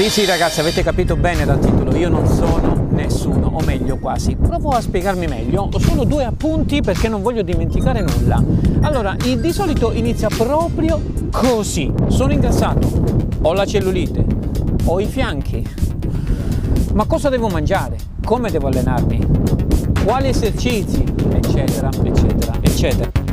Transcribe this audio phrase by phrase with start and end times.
[0.00, 4.34] Sì, sì ragazzi, avete capito bene dal titolo, io non sono nessuno, o meglio quasi.
[4.34, 8.42] Provo a spiegarmi meglio, ho solo due appunti perché non voglio dimenticare nulla.
[8.80, 10.98] Allora, di solito inizia proprio
[11.30, 11.92] così.
[12.06, 12.88] Sono ingrassato,
[13.42, 14.24] ho la cellulite,
[14.86, 15.68] ho i fianchi.
[16.94, 17.98] Ma cosa devo mangiare?
[18.24, 19.20] Come devo allenarmi?
[20.02, 21.04] Quali esercizi?
[21.30, 23.29] Eccetera, eccetera, eccetera.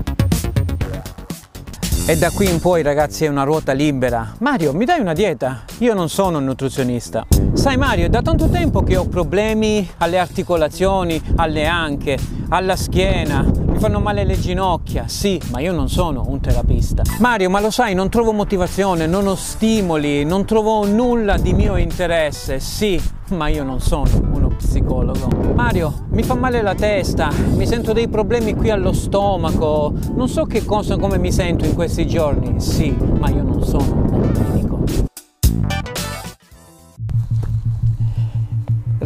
[2.09, 4.34] E da qui in poi ragazzi è una ruota libera.
[4.39, 5.63] Mario, mi dai una dieta?
[5.79, 7.27] Io non sono un nutrizionista.
[7.52, 12.17] Sai Mario, è da tanto tempo che ho problemi alle articolazioni, alle anche,
[12.48, 17.03] alla schiena, mi fanno male le ginocchia, sì, ma io non sono un terapista.
[17.20, 21.76] Mario, ma lo sai, non trovo motivazione, non ho stimoli, non trovo nulla di mio
[21.76, 23.01] interesse, sì,
[23.31, 25.27] ma io non sono uno psicologo.
[25.53, 30.45] Mario, mi fa male la testa, mi sento dei problemi qui allo stomaco, non so
[30.45, 34.76] che cosa, come mi sento in questi giorni, sì, ma io non sono un medico.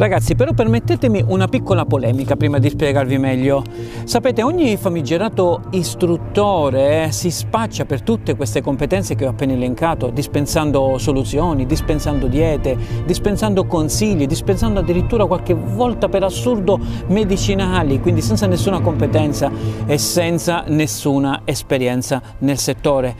[0.02, 3.62] Ragazzi, però permettetemi una piccola polemica prima di spiegarvi meglio.
[4.02, 10.10] Sapete, ogni famigerato istruttore eh, si spaccia per tutte queste competenze che ho appena elencato,
[10.10, 18.48] dispensando soluzioni, dispensando diete, dispensando consigli, dispensando addirittura qualche volta per assurdo medicinali, quindi senza
[18.48, 19.52] nessuna competenza
[19.86, 23.18] e senza nessuna esperienza nel settore.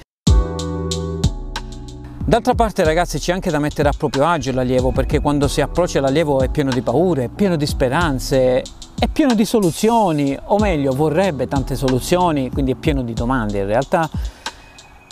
[2.25, 6.01] D'altra parte ragazzi c'è anche da mettere a proprio agio l'allievo perché quando si approccia
[6.01, 8.62] l'allievo è pieno di paure, è pieno di speranze,
[8.97, 13.59] è pieno di soluzioni, o meglio vorrebbe tante soluzioni, quindi è pieno di domande.
[13.59, 14.09] In realtà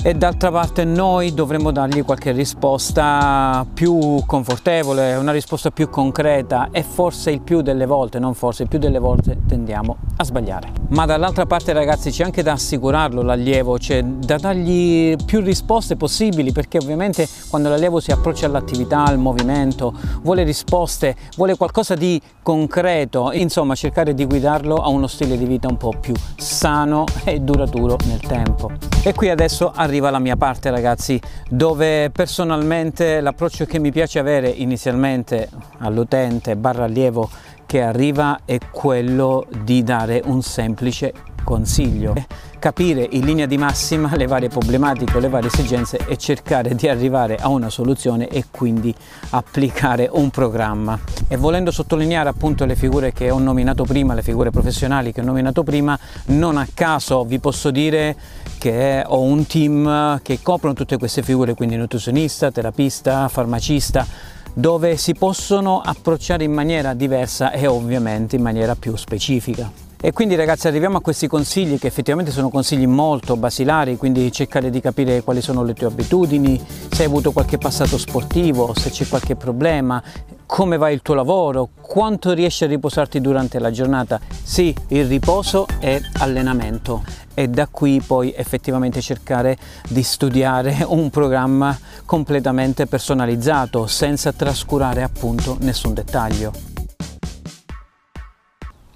[0.02, 6.82] e d'altra parte noi dovremmo dargli qualche risposta più confortevole, una risposta più concreta e
[6.82, 10.72] forse il più delle volte, non forse, il più delle volte tendiamo a sbagliare.
[10.88, 16.50] Ma dall'altra parte ragazzi c'è anche da assicurarlo l'allievo, cioè da dargli più risposte possibili
[16.50, 19.92] perché ovviamente quando l'allievo si approccia all'attività, al movimento,
[20.22, 25.68] vuole risposte, vuole qualcosa di concreto, insomma cercare di guidarlo a uno stile di vita
[25.68, 28.70] un po' più sano e duraturo nel tempo.
[29.02, 34.48] E qui adesso arriva la mia parte ragazzi, dove personalmente l'approccio che mi piace avere
[34.48, 37.28] inizialmente all'utente barra allievo
[37.70, 41.12] che arriva è quello di dare un semplice
[41.44, 42.14] consiglio
[42.58, 46.88] capire in linea di massima le varie problematiche o le varie esigenze e cercare di
[46.88, 48.94] arrivare a una soluzione e quindi
[49.30, 50.98] applicare un programma.
[51.26, 55.24] E volendo sottolineare appunto le figure che ho nominato prima, le figure professionali che ho
[55.24, 58.14] nominato prima, non a caso vi posso dire
[58.58, 64.04] che ho un team che coprono tutte queste figure, quindi nutrizionista, terapista, farmacista,
[64.52, 69.89] dove si possono approcciare in maniera diversa e ovviamente in maniera più specifica.
[70.02, 74.70] E quindi ragazzi arriviamo a questi consigli che effettivamente sono consigli molto basilari, quindi cercare
[74.70, 76.58] di capire quali sono le tue abitudini,
[76.90, 80.02] se hai avuto qualche passato sportivo, se c'è qualche problema,
[80.46, 84.18] come va il tuo lavoro, quanto riesci a riposarti durante la giornata.
[84.42, 91.78] Sì, il riposo è allenamento e da qui poi effettivamente cercare di studiare un programma
[92.06, 96.69] completamente personalizzato senza trascurare appunto nessun dettaglio.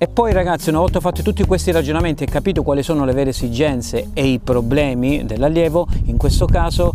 [0.05, 3.31] E poi ragazzi, una volta fatti tutti questi ragionamenti e capito quali sono le vere
[3.31, 6.93] esigenze e i problemi dell'allievo, in questo caso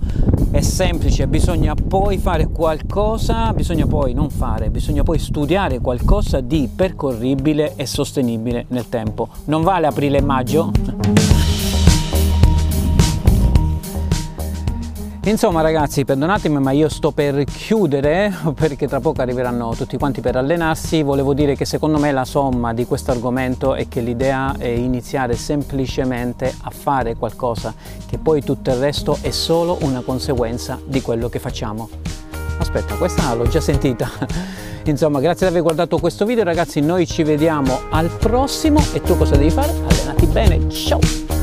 [0.52, 6.70] è semplice, bisogna poi fare qualcosa, bisogna poi non fare, bisogna poi studiare qualcosa di
[6.74, 9.30] percorribile e sostenibile nel tempo.
[9.46, 10.99] Non vale aprile e maggio?
[15.30, 20.36] Insomma ragazzi perdonatemi ma io sto per chiudere perché tra poco arriveranno tutti quanti per
[20.36, 24.66] allenarsi, volevo dire che secondo me la somma di questo argomento è che l'idea è
[24.66, 27.76] iniziare semplicemente a fare qualcosa
[28.08, 31.88] che poi tutto il resto è solo una conseguenza di quello che facciamo.
[32.58, 34.10] Aspetta, questa l'ho già sentita.
[34.86, 39.16] Insomma, grazie di aver guardato questo video ragazzi, noi ci vediamo al prossimo e tu
[39.16, 39.72] cosa devi fare?
[39.88, 41.39] Allenati bene, ciao!